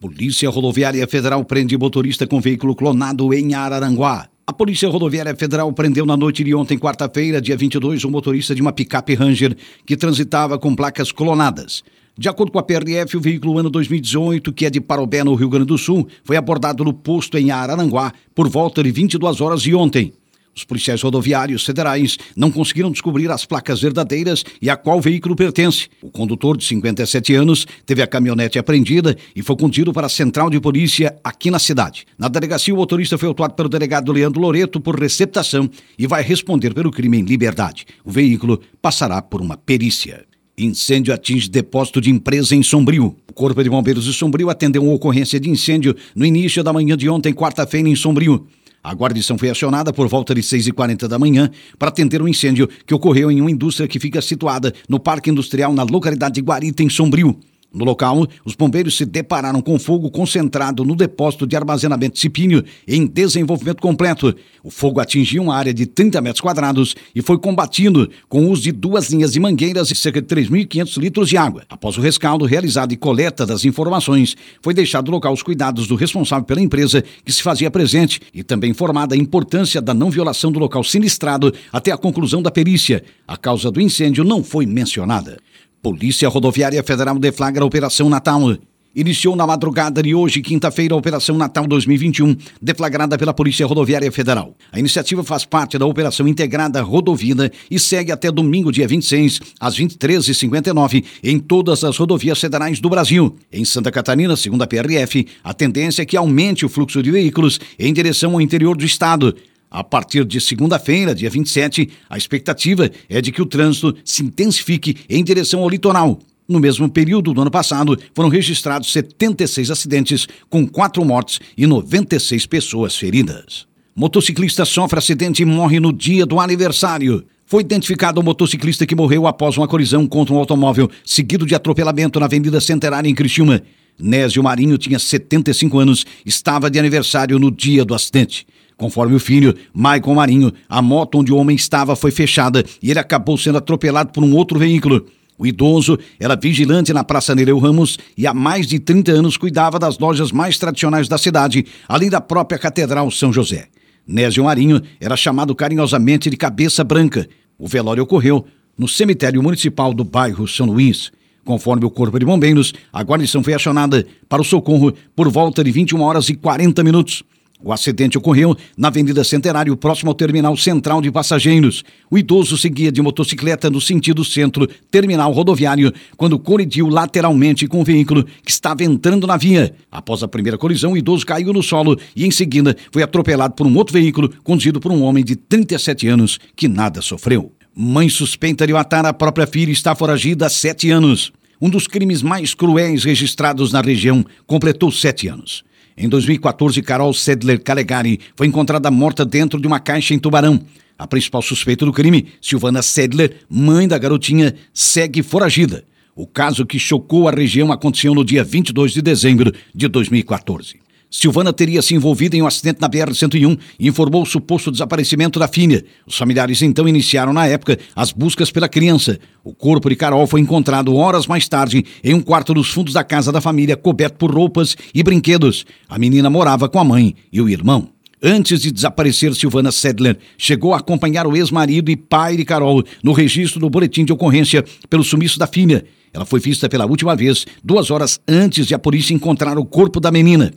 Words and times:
Polícia 0.00 0.48
Rodoviária 0.48 1.06
Federal 1.06 1.44
prende 1.44 1.76
motorista 1.76 2.26
com 2.26 2.40
veículo 2.40 2.74
clonado 2.74 3.34
em 3.34 3.52
Araranguá. 3.52 4.30
A 4.46 4.52
Polícia 4.52 4.88
Rodoviária 4.88 5.36
Federal 5.36 5.70
prendeu 5.74 6.06
na 6.06 6.16
noite 6.16 6.42
de 6.42 6.54
ontem, 6.54 6.78
quarta-feira, 6.78 7.38
dia 7.38 7.54
22, 7.54 8.06
um 8.06 8.10
motorista 8.10 8.54
de 8.54 8.62
uma 8.62 8.72
picape 8.72 9.12
Ranger 9.12 9.54
que 9.84 9.98
transitava 9.98 10.58
com 10.58 10.74
placas 10.74 11.12
clonadas. 11.12 11.82
De 12.16 12.30
acordo 12.30 12.50
com 12.50 12.58
a 12.58 12.62
PRF, 12.62 13.18
o 13.18 13.20
veículo 13.20 13.58
ano 13.58 13.68
2018, 13.68 14.54
que 14.54 14.64
é 14.64 14.70
de 14.70 14.80
Parobé, 14.80 15.22
no 15.22 15.34
Rio 15.34 15.50
Grande 15.50 15.66
do 15.66 15.76
Sul, 15.76 16.08
foi 16.24 16.38
abordado 16.38 16.82
no 16.82 16.94
posto 16.94 17.36
em 17.36 17.50
Araranguá 17.50 18.10
por 18.34 18.48
volta 18.48 18.82
de 18.82 18.90
22 18.90 19.42
horas 19.42 19.60
de 19.60 19.74
ontem. 19.74 20.14
Os 20.60 20.64
policiais 20.64 21.00
rodoviários 21.00 21.64
federais 21.64 22.18
não 22.36 22.50
conseguiram 22.50 22.90
descobrir 22.90 23.30
as 23.30 23.46
placas 23.46 23.80
verdadeiras 23.80 24.44
e 24.60 24.68
a 24.68 24.76
qual 24.76 25.00
veículo 25.00 25.34
pertence. 25.34 25.88
O 26.02 26.10
condutor, 26.10 26.54
de 26.54 26.64
57 26.64 27.34
anos, 27.34 27.66
teve 27.86 28.02
a 28.02 28.06
caminhonete 28.06 28.58
apreendida 28.58 29.16
e 29.34 29.42
foi 29.42 29.56
conduzido 29.56 29.90
para 29.90 30.06
a 30.06 30.10
central 30.10 30.50
de 30.50 30.60
polícia 30.60 31.16
aqui 31.24 31.50
na 31.50 31.58
cidade. 31.58 32.04
Na 32.18 32.28
delegacia, 32.28 32.74
o 32.74 32.76
motorista 32.76 33.16
foi 33.16 33.28
autuado 33.28 33.54
pelo 33.54 33.70
delegado 33.70 34.12
Leandro 34.12 34.38
Loreto 34.38 34.78
por 34.80 35.00
receptação 35.00 35.70
e 35.98 36.06
vai 36.06 36.22
responder 36.22 36.74
pelo 36.74 36.90
crime 36.90 37.18
em 37.18 37.24
liberdade. 37.24 37.86
O 38.04 38.10
veículo 38.10 38.60
passará 38.82 39.22
por 39.22 39.40
uma 39.40 39.56
perícia. 39.56 40.26
Incêndio 40.58 41.14
atinge 41.14 41.48
depósito 41.48 42.02
de 42.02 42.10
empresa 42.10 42.54
em 42.54 42.62
Sombrio. 42.62 43.16
O 43.30 43.32
Corpo 43.32 43.62
de 43.62 43.70
Bombeiros 43.70 44.04
de 44.04 44.12
Sombrio 44.12 44.50
atendeu 44.50 44.82
uma 44.82 44.92
ocorrência 44.92 45.40
de 45.40 45.48
incêndio 45.48 45.96
no 46.14 46.26
início 46.26 46.62
da 46.62 46.70
manhã 46.70 46.98
de 46.98 47.08
ontem, 47.08 47.32
quarta-feira, 47.32 47.88
em 47.88 47.96
Sombrio. 47.96 48.46
A 48.82 48.94
guarnição 48.94 49.36
foi 49.36 49.50
acionada 49.50 49.92
por 49.92 50.08
volta 50.08 50.34
de 50.34 50.40
6h40 50.40 51.06
da 51.06 51.18
manhã 51.18 51.50
para 51.78 51.88
atender 51.88 52.22
um 52.22 52.28
incêndio 52.28 52.66
que 52.86 52.94
ocorreu 52.94 53.30
em 53.30 53.40
uma 53.40 53.50
indústria 53.50 53.86
que 53.86 54.00
fica 54.00 54.22
situada 54.22 54.72
no 54.88 54.98
Parque 54.98 55.30
Industrial 55.30 55.72
na 55.72 55.82
localidade 55.82 56.36
de 56.36 56.40
Guarita, 56.40 56.82
em 56.82 56.88
Sombrio. 56.88 57.38
No 57.72 57.84
local, 57.84 58.26
os 58.44 58.56
bombeiros 58.56 58.96
se 58.96 59.04
depararam 59.04 59.62
com 59.62 59.78
fogo 59.78 60.10
concentrado 60.10 60.84
no 60.84 60.96
depósito 60.96 61.46
de 61.46 61.54
armazenamento 61.54 62.18
cipínio 62.18 62.64
em 62.86 63.06
desenvolvimento 63.06 63.80
completo. 63.80 64.34
O 64.64 64.70
fogo 64.70 64.98
atingiu 64.98 65.44
uma 65.44 65.54
área 65.54 65.72
de 65.72 65.86
30 65.86 66.20
metros 66.20 66.40
quadrados 66.40 66.96
e 67.14 67.22
foi 67.22 67.38
combatido 67.38 68.10
com 68.28 68.46
o 68.46 68.50
uso 68.50 68.62
de 68.62 68.72
duas 68.72 69.08
linhas 69.08 69.32
de 69.32 69.38
mangueiras 69.38 69.90
e 69.90 69.94
cerca 69.94 70.20
de 70.20 70.26
3.500 70.26 71.00
litros 71.00 71.28
de 71.28 71.36
água. 71.36 71.62
Após 71.68 71.96
o 71.96 72.00
rescaldo 72.00 72.44
realizado 72.44 72.92
e 72.92 72.96
coleta 72.96 73.46
das 73.46 73.64
informações, 73.64 74.36
foi 74.60 74.74
deixado 74.74 75.06
no 75.06 75.12
local 75.12 75.32
os 75.32 75.42
cuidados 75.42 75.86
do 75.86 75.94
responsável 75.94 76.44
pela 76.44 76.60
empresa 76.60 77.04
que 77.24 77.32
se 77.32 77.42
fazia 77.42 77.70
presente 77.70 78.20
e 78.34 78.42
também 78.42 78.70
informada 78.70 79.14
a 79.14 79.18
importância 79.18 79.80
da 79.80 79.94
não 79.94 80.10
violação 80.10 80.50
do 80.50 80.58
local 80.58 80.82
sinistrado 80.82 81.54
até 81.72 81.92
a 81.92 81.96
conclusão 81.96 82.42
da 82.42 82.50
perícia. 82.50 83.04
A 83.28 83.36
causa 83.36 83.70
do 83.70 83.80
incêndio 83.80 84.24
não 84.24 84.42
foi 84.42 84.66
mencionada. 84.66 85.38
Polícia 85.82 86.28
Rodoviária 86.28 86.82
Federal 86.82 87.18
deflagra 87.18 87.64
a 87.64 87.66
Operação 87.66 88.10
Natal. 88.10 88.54
Iniciou 88.94 89.34
na 89.34 89.46
madrugada 89.46 90.02
de 90.02 90.14
hoje, 90.14 90.42
quinta-feira, 90.42 90.94
a 90.94 90.98
Operação 90.98 91.38
Natal 91.38 91.66
2021, 91.66 92.36
deflagrada 92.60 93.16
pela 93.16 93.32
Polícia 93.32 93.64
Rodoviária 93.64 94.10
Federal. 94.12 94.54
A 94.70 94.78
iniciativa 94.78 95.24
faz 95.24 95.46
parte 95.46 95.78
da 95.78 95.86
Operação 95.86 96.28
Integrada 96.28 96.82
Rodovida 96.82 97.50
e 97.70 97.78
segue 97.78 98.12
até 98.12 98.30
domingo, 98.30 98.70
dia 98.70 98.86
26, 98.86 99.40
às 99.58 99.78
23h59, 99.78 101.04
em 101.22 101.38
todas 101.38 101.82
as 101.82 101.96
rodovias 101.96 102.38
federais 102.38 102.78
do 102.78 102.90
Brasil. 102.90 103.36
Em 103.50 103.64
Santa 103.64 103.90
Catarina, 103.90 104.36
segundo 104.36 104.62
a 104.62 104.66
PRF, 104.66 105.26
a 105.42 105.54
tendência 105.54 106.02
é 106.02 106.04
que 106.04 106.16
aumente 106.16 106.66
o 106.66 106.68
fluxo 106.68 107.02
de 107.02 107.10
veículos 107.10 107.58
em 107.78 107.94
direção 107.94 108.32
ao 108.32 108.40
interior 108.40 108.76
do 108.76 108.84
estado. 108.84 109.34
A 109.70 109.84
partir 109.84 110.24
de 110.24 110.40
segunda-feira, 110.40 111.14
dia 111.14 111.30
27, 111.30 111.88
a 112.08 112.18
expectativa 112.18 112.90
é 113.08 113.20
de 113.20 113.30
que 113.30 113.40
o 113.40 113.46
trânsito 113.46 113.96
se 114.04 114.24
intensifique 114.24 114.96
em 115.08 115.22
direção 115.22 115.60
ao 115.60 115.68
litoral. 115.68 116.18
No 116.48 116.58
mesmo 116.58 116.90
período 116.90 117.32
do 117.32 117.40
ano 117.40 117.50
passado, 117.52 117.96
foram 118.12 118.28
registrados 118.28 118.90
76 118.92 119.70
acidentes, 119.70 120.26
com 120.48 120.66
quatro 120.66 121.04
mortes 121.04 121.38
e 121.56 121.68
96 121.68 122.46
pessoas 122.46 122.96
feridas. 122.96 123.68
Motociclista 123.94 124.64
sofre 124.64 124.98
acidente 124.98 125.42
e 125.42 125.46
morre 125.46 125.78
no 125.78 125.92
dia 125.92 126.26
do 126.26 126.40
aniversário. 126.40 127.24
Foi 127.46 127.62
identificado 127.62 128.20
o 128.20 128.24
motociclista 128.24 128.84
que 128.84 128.96
morreu 128.96 129.28
após 129.28 129.56
uma 129.56 129.68
colisão 129.68 130.04
contra 130.04 130.34
um 130.34 130.38
automóvel, 130.38 130.90
seguido 131.04 131.46
de 131.46 131.54
atropelamento 131.54 132.18
na 132.18 132.26
Avenida 132.26 132.60
Centenária, 132.60 133.08
em 133.08 133.14
Criciúma. 133.14 133.62
Nésio 133.96 134.42
Marinho 134.42 134.76
tinha 134.78 134.98
75 134.98 135.78
anos, 135.78 136.04
estava 136.26 136.68
de 136.68 136.78
aniversário 136.78 137.38
no 137.38 137.52
dia 137.52 137.84
do 137.84 137.94
acidente. 137.94 138.44
Conforme 138.80 139.14
o 139.14 139.20
filho, 139.20 139.54
Maicon 139.74 140.14
Marinho, 140.14 140.50
a 140.66 140.80
moto 140.80 141.18
onde 141.18 141.30
o 141.30 141.36
homem 141.36 141.54
estava 141.54 141.94
foi 141.94 142.10
fechada 142.10 142.64
e 142.82 142.90
ele 142.90 142.98
acabou 142.98 143.36
sendo 143.36 143.58
atropelado 143.58 144.10
por 144.10 144.24
um 144.24 144.34
outro 144.34 144.58
veículo. 144.58 145.04
O 145.36 145.46
idoso 145.46 145.98
era 146.18 146.34
vigilante 146.34 146.90
na 146.90 147.04
Praça 147.04 147.34
Nereu 147.34 147.58
Ramos 147.58 147.98
e 148.16 148.26
há 148.26 148.32
mais 148.32 148.66
de 148.66 148.78
30 148.78 149.12
anos 149.12 149.36
cuidava 149.36 149.78
das 149.78 149.98
lojas 149.98 150.32
mais 150.32 150.56
tradicionais 150.56 151.08
da 151.08 151.18
cidade, 151.18 151.66
além 151.86 152.08
da 152.08 152.22
própria 152.22 152.58
Catedral 152.58 153.10
São 153.10 153.30
José. 153.30 153.66
Nésio 154.06 154.44
Marinho 154.44 154.80
era 154.98 155.14
chamado 155.14 155.54
carinhosamente 155.54 156.30
de 156.30 156.38
Cabeça 156.38 156.82
Branca. 156.82 157.28
O 157.58 157.68
velório 157.68 158.04
ocorreu 158.04 158.46
no 158.78 158.88
cemitério 158.88 159.42
municipal 159.42 159.92
do 159.92 160.04
bairro 160.04 160.48
São 160.48 160.64
Luís. 160.64 161.12
Conforme 161.44 161.84
o 161.84 161.90
Corpo 161.90 162.18
de 162.18 162.24
Bombeiros, 162.24 162.72
a 162.90 163.02
guarnição 163.02 163.44
foi 163.44 163.52
acionada 163.52 164.06
para 164.26 164.40
o 164.40 164.44
socorro 164.44 164.90
por 165.14 165.28
volta 165.28 165.62
de 165.62 165.70
21 165.70 166.00
horas 166.00 166.30
e 166.30 166.34
40 166.34 166.82
minutos. 166.82 167.22
O 167.62 167.72
acidente 167.72 168.16
ocorreu 168.16 168.56
na 168.76 168.88
Avenida 168.88 169.22
Centenário, 169.22 169.76
próximo 169.76 170.10
ao 170.10 170.14
terminal 170.14 170.56
central 170.56 171.02
de 171.02 171.10
passageiros. 171.10 171.84
O 172.10 172.16
idoso 172.16 172.56
seguia 172.56 172.90
de 172.90 173.02
motocicleta 173.02 173.68
no 173.68 173.80
sentido 173.80 174.24
centro-terminal 174.24 175.30
rodoviário 175.30 175.92
quando 176.16 176.38
colidiu 176.38 176.88
lateralmente 176.88 177.66
com 177.66 177.80
o 177.80 177.84
veículo 177.84 178.24
que 178.24 178.50
estava 178.50 178.82
entrando 178.82 179.26
na 179.26 179.36
via. 179.36 179.74
Após 179.92 180.22
a 180.22 180.28
primeira 180.28 180.56
colisão, 180.56 180.92
o 180.92 180.96
idoso 180.96 181.26
caiu 181.26 181.52
no 181.52 181.62
solo 181.62 181.98
e, 182.16 182.24
em 182.24 182.30
seguida, 182.30 182.74
foi 182.90 183.02
atropelado 183.02 183.54
por 183.54 183.66
um 183.66 183.76
outro 183.76 183.92
veículo 183.92 184.32
conduzido 184.42 184.80
por 184.80 184.90
um 184.90 185.02
homem 185.02 185.22
de 185.22 185.36
37 185.36 186.08
anos 186.08 186.38
que 186.56 186.66
nada 186.66 187.02
sofreu. 187.02 187.52
Mãe 187.76 188.08
suspeita 188.08 188.66
de 188.66 188.72
matar 188.72 189.04
a 189.04 189.12
própria 189.12 189.46
filha 189.46 189.70
está 189.70 189.94
foragida 189.94 190.46
há 190.46 190.50
sete 190.50 190.90
anos. 190.90 191.30
Um 191.60 191.68
dos 191.68 191.86
crimes 191.86 192.22
mais 192.22 192.54
cruéis 192.54 193.04
registrados 193.04 193.70
na 193.70 193.82
região 193.82 194.24
completou 194.46 194.90
sete 194.90 195.28
anos. 195.28 195.62
Em 195.96 196.08
2014, 196.08 196.80
Carol 196.82 197.12
Sedler 197.12 197.62
Calegari 197.62 198.20
foi 198.34 198.46
encontrada 198.46 198.90
morta 198.90 199.24
dentro 199.24 199.60
de 199.60 199.66
uma 199.66 199.80
caixa 199.80 200.14
em 200.14 200.18
Tubarão. 200.18 200.60
A 200.98 201.06
principal 201.06 201.42
suspeita 201.42 201.84
do 201.84 201.92
crime, 201.92 202.26
Silvana 202.40 202.82
Sedler, 202.82 203.36
mãe 203.48 203.88
da 203.88 203.98
garotinha, 203.98 204.54
segue 204.72 205.22
foragida. 205.22 205.84
O 206.14 206.26
caso 206.26 206.66
que 206.66 206.78
chocou 206.78 207.28
a 207.28 207.32
região 207.32 207.72
aconteceu 207.72 208.14
no 208.14 208.24
dia 208.24 208.44
22 208.44 208.92
de 208.92 209.00
dezembro 209.00 209.52
de 209.74 209.88
2014. 209.88 210.76
Silvana 211.10 211.52
teria 211.52 211.82
se 211.82 211.92
envolvido 211.92 212.36
em 212.36 212.42
um 212.42 212.46
acidente 212.46 212.80
na 212.80 212.88
BR-101 212.88 213.58
e 213.80 213.88
informou 213.88 214.22
o 214.22 214.26
suposto 214.26 214.70
desaparecimento 214.70 215.40
da 215.40 215.48
filha. 215.48 215.84
Os 216.06 216.16
familiares 216.16 216.62
então 216.62 216.86
iniciaram, 216.86 217.32
na 217.32 217.48
época, 217.48 217.78
as 217.96 218.12
buscas 218.12 218.52
pela 218.52 218.68
criança. 218.68 219.18
O 219.42 219.52
corpo 219.52 219.88
de 219.88 219.96
Carol 219.96 220.24
foi 220.28 220.40
encontrado 220.40 220.94
horas 220.94 221.26
mais 221.26 221.48
tarde 221.48 221.84
em 222.04 222.14
um 222.14 222.20
quarto 222.20 222.54
dos 222.54 222.70
fundos 222.70 222.94
da 222.94 223.02
casa 223.02 223.32
da 223.32 223.40
família, 223.40 223.76
coberto 223.76 224.18
por 224.18 224.32
roupas 224.32 224.76
e 224.94 225.02
brinquedos. 225.02 225.66
A 225.88 225.98
menina 225.98 226.30
morava 226.30 226.68
com 226.68 226.78
a 226.78 226.84
mãe 226.84 227.16
e 227.32 227.40
o 227.40 227.48
irmão. 227.48 227.88
Antes 228.22 228.60
de 228.60 228.70
desaparecer, 228.70 229.34
Silvana 229.34 229.72
Sedler 229.72 230.16
chegou 230.38 230.74
a 230.74 230.76
acompanhar 230.76 231.26
o 231.26 231.36
ex-marido 231.36 231.90
e 231.90 231.96
pai 231.96 232.36
de 232.36 232.44
Carol 232.44 232.84
no 233.02 233.12
registro 233.12 233.58
do 233.58 233.70
boletim 233.70 234.04
de 234.04 234.12
ocorrência 234.12 234.64
pelo 234.88 235.02
sumiço 235.02 235.38
da 235.38 235.46
filha. 235.46 235.84
Ela 236.12 236.26
foi 236.26 236.38
vista 236.38 236.68
pela 236.68 236.86
última 236.86 237.16
vez 237.16 237.46
duas 237.64 237.90
horas 237.90 238.20
antes 238.28 238.66
de 238.66 238.74
a 238.74 238.78
polícia 238.78 239.14
encontrar 239.14 239.58
o 239.58 239.64
corpo 239.64 239.98
da 239.98 240.10
menina. 240.12 240.52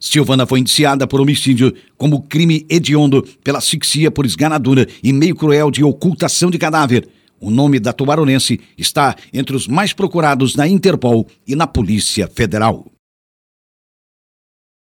Silvana 0.00 0.46
foi 0.46 0.60
indiciada 0.60 1.06
por 1.06 1.20
homicídio 1.20 1.74
como 1.98 2.22
crime 2.22 2.66
hediondo 2.70 3.22
pela 3.44 3.58
asfixia 3.58 4.10
por 4.10 4.24
esganadura 4.24 4.88
e 5.04 5.12
meio 5.12 5.36
cruel 5.36 5.70
de 5.70 5.84
ocultação 5.84 6.50
de 6.50 6.56
cadáver. 6.56 7.06
O 7.38 7.50
nome 7.50 7.78
da 7.78 7.92
tubaronense 7.92 8.58
está 8.78 9.14
entre 9.32 9.54
os 9.54 9.68
mais 9.68 9.92
procurados 9.92 10.56
na 10.56 10.66
Interpol 10.66 11.26
e 11.46 11.54
na 11.54 11.66
Polícia 11.66 12.26
Federal. 12.26 12.90